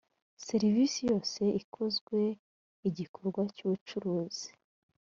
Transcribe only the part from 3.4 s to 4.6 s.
cy ubucuruzi